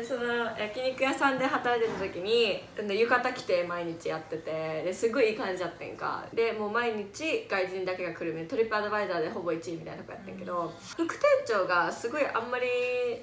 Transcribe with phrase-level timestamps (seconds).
[0.00, 0.24] えその
[0.58, 12.66] 焼肉屋さんで働いてた時にで浴衣着て毎日やっててですごいいい感じやってんかでもう毎日外人だけが来るみトリップアドバイザーでほぼ1位みたいなとこやってんけど、副店長がすごいあんまり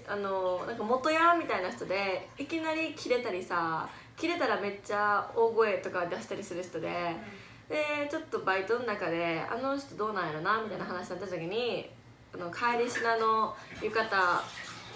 [0.07, 3.87] あのなんか元ヤンみたいな人でいきなり切れたりさ
[4.17, 6.89] 切れたらめっちゃ大声とか出したりする人で。
[7.65, 11.89] でちょっとバイトの中であの人どうなんやろなみたいな話になった時に
[12.31, 14.07] あの帰りしなの浴衣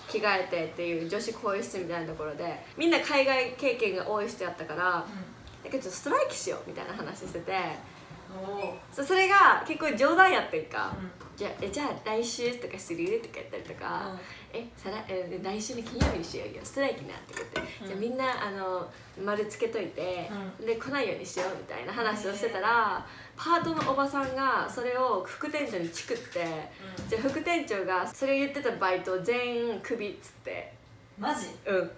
[0.10, 5.06] 着替えてっていう女子更衣室みたいなところでみんな海外経験が多い人やったから、
[5.64, 7.54] だけどちょっとストライキしようみたいな話してて。
[8.94, 10.94] そそれが結構冗談やってんか、
[11.40, 13.22] じゃえじゃあ来週とかする？
[13.22, 14.12] とか言ったりとか、
[14.52, 16.60] えさらえ来週の金曜日にしようよ。
[16.66, 18.86] ストライキなって言って、じゃあみんなあの
[19.24, 20.30] 丸つけといて、
[20.60, 23.06] で来ないようにしようみたいな話をしてたら、
[23.38, 26.46] パートのおばさんがそれを副店長にチクって、
[27.08, 30.74] じゃあ副店長がそれを言ってたバイトを全員クビっつって。
[31.18, 31.48] マジ？
[31.66, 31.92] うん。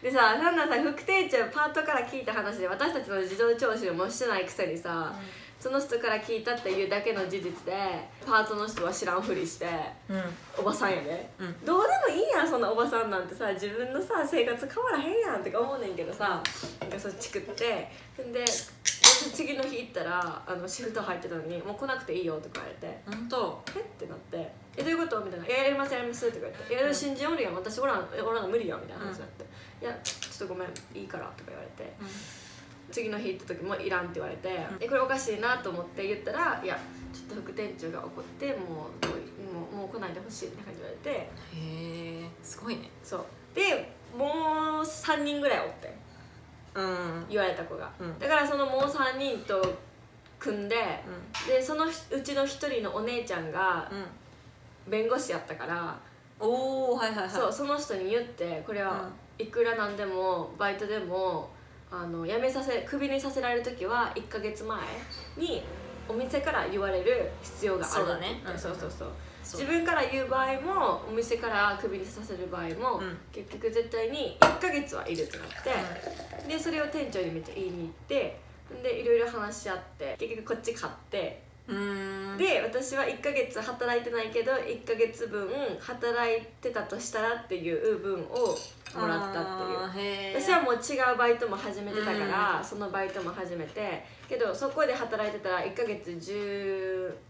[0.00, 5.12] でさなんださ副店長パートから聞いた話で私たちの自動聴取もしてないくせにさ、
[5.64, 7.72] その人から聞いたっていうだけの事実で
[8.26, 9.64] パートの人は知らんふりして
[10.10, 10.22] うん。
[10.58, 11.64] おばさんやで、うん。
[11.64, 16.42] どうでもいいやんそんなおばさんなんてさ自分のさ生活変わらへんやんってか思うねんけどさ
[16.82, 17.64] なんかそっち食って。
[17.64, 18.44] で
[19.32, 29.44] 次の日行ったらあのシフト入ってたのに「もう来なくていいよ」とか言われて本当えってなって「えどういうこと?」みたいな「えやりますやります」とか言って「いや新人おるやん私おらんえおらんの無理やん」みたいな話になって
[29.80, 31.90] 「いやちょっとごめんいいから」とか言われて
[32.90, 34.48] 次の日行った時も「いらん」って言われて
[34.80, 36.78] 「えこれおかしいな」と思って言ったら「いや
[37.12, 42.90] ちょっと副店長が怒ってもうもうもう来ないでほしい」みたいな感じで言われてへえすごいね。
[43.02, 43.24] そう。
[43.54, 44.28] でもう
[44.84, 45.94] 3人ぐらいおって
[46.74, 47.26] うん。
[47.28, 48.18] 言われた子が、うん。
[48.18, 49.62] だからそのもう3人と
[50.38, 50.76] 組んで、
[51.46, 54.90] でそのうちの1人のお姉ちゃんがうん。
[54.90, 55.96] 弁護士やったから、
[56.38, 57.30] おおはいはいはい。
[57.30, 61.50] そうその人に言ってこれはいくらなんでもバイトでも
[61.90, 64.78] あの辞めさせクビにさせられる時は1か月前
[65.36, 65.62] に
[66.08, 67.94] お店から言われる必要がある。
[67.94, 68.42] そうだね。
[68.46, 69.08] うんそうそうそう。
[69.44, 73.16] 自分から言う場合もお店からクビにさせる場合も、うん。
[73.32, 78.40] 結局絶対に1か月はいるってなって、でそれを店長にめっちゃ言いに行って
[78.82, 85.48] でいろいろ話し合って結局こっち買ってうーんで私は1ヶ月働いてないけど1ヶ月分
[85.80, 88.56] 働いてたとしたらっていう分を
[88.96, 89.44] もらったっ
[89.92, 90.40] ていう。
[90.40, 96.10] 私はもう違うバイトも始めてたから、そのバイトも始めてけどそこで働いてたら1ヶ月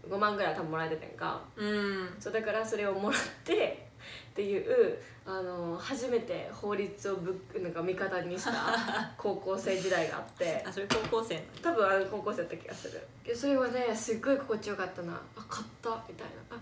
[0.09, 1.41] 15万ぐらい多分もらえてたんか。
[1.55, 2.15] うん。
[2.19, 3.87] そうだからそれをもらって
[4.31, 8.51] っていうあの初めて法律をぶなんか味方にした
[9.17, 10.63] 高校生時代があって。
[10.65, 13.01] あそれ高校生多分あの高校生だった気がする。
[13.25, 15.19] いやそれはねすっごい心地よかったな。
[15.35, 16.57] あ買ったみたいな。
[16.57, 16.59] あ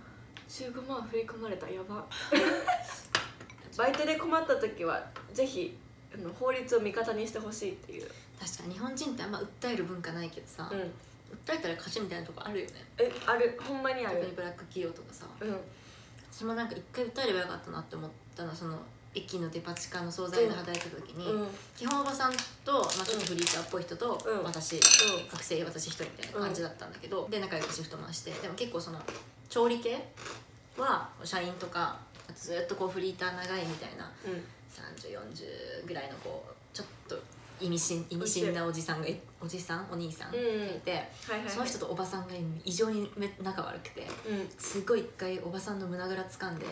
[0.47, 2.05] 15万振り込まれたやば。
[3.77, 5.03] バイトで困った時は
[5.33, 5.77] ぜひ
[6.13, 8.09] あの法律を味方にしてほしいっていう。
[8.39, 10.79] 確かに日本人ってあんま訴える文化ないけどさ、うん。
[10.79, 12.85] 訴えたら勝ちみたいなとこあるよね。
[12.97, 13.59] えある。
[13.61, 14.17] ほんまにある。
[14.17, 15.25] 特にブラック企業とかさ。
[15.41, 15.57] うん
[16.35, 18.79] 私もなんか一回訴えればよかったなって思ったのはその
[19.13, 21.47] 駅のデパ地下の惣菜で働いてた時に、うん。
[21.77, 22.31] 基本おばさん
[22.65, 24.43] と、まあ、ちょっとフリーターっぽい人と、うん。
[24.43, 24.79] 私、
[25.31, 28.99] 学生私一人みたいな感じだったんだけど、で仲良くシフト回してでも結構その
[29.47, 30.03] 調理系
[30.75, 31.99] は社員とか
[32.35, 34.43] ずっとこうフリーター長いみたいなうん。
[34.73, 37.15] 3040ぐらいのこうちょっと
[37.59, 40.41] 意味深意味深なおじさんがいおじさんお兄さんがい
[40.83, 40.97] て、は
[41.35, 42.33] いはいその人とおばさんが
[42.65, 44.49] 異常にめ仲悪くてうん。
[44.57, 46.65] すごい一回おばさんの胸ぐら掴んで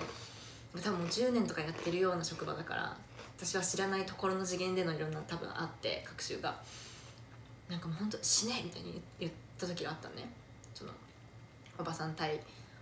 [0.82, 2.96] 多分もう10年とかやってるような職場だから
[3.38, 6.56] 私は知らないところの次元でのいろんな多分あって学習が。
[7.70, 10.30] なんかもうほんと死ねみたいに言った時があったね。
[10.74, 10.92] その
[11.80, 12.38] おばさん対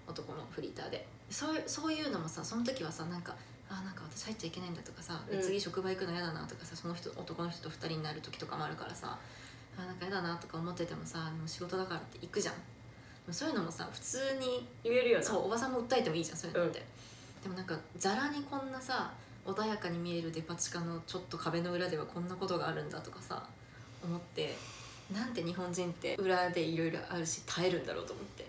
[0.08, 1.06] 男のフリーターで。
[1.30, 3.36] そういうそういうのもさその時はさなんか
[3.70, 5.42] あなんか私入っちゃいけないんだとかさ、でうん。
[5.42, 9.18] 次職場行くの嫌だなとかさその人男の人と2人になる時とかもあるからさ
[9.78, 12.56] あなんか嫌だなとか思っててもさでも仕事だからって行くじゃん。
[13.32, 15.24] そういうのもさ普通に言えるよな。
[15.24, 16.84] そうおばさんも訴えてもいいじゃんそういうのって、
[17.44, 19.12] でもなんかざらにこんなさ
[19.46, 23.44] 穏やかに見えるデパ地下のちょっと壁の裏ではこんなことがあるんだとかさ
[24.04, 24.58] 思って
[25.14, 28.48] なんて日本人って裏でいろいろあるし耐えるんだろうと思って。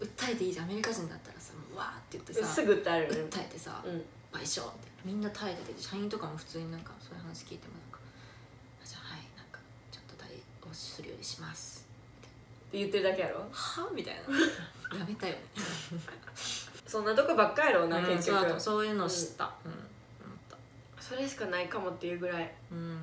[0.00, 4.02] 訴えていいじゃんアメリカ人だったらさもうわーって言ってさすぐってある訴えてさ、うん
[4.32, 7.98] 賠償ってみんな耐えてて社員とかも普通になんかそういう話聞いてもなんか
[8.82, 9.58] あじゃあはいなんか
[9.90, 10.30] ちょっと対
[10.62, 11.86] 応するようにします
[12.68, 13.40] って言ってるだけやろ？
[13.50, 14.20] はみたいな。
[14.98, 15.40] やめたよね。
[16.86, 18.48] そんなとこばっかやろうな、うん結局。
[18.50, 19.50] そうそういうのを知った。
[19.64, 19.82] うん、思っ
[20.50, 20.56] た。
[21.02, 22.52] それしかないかもっていうぐらい。
[22.70, 22.98] うん